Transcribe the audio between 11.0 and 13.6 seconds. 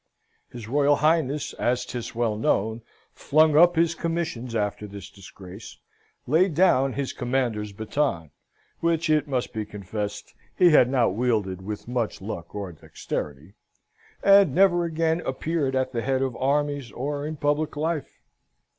wielded with much luck or dexterity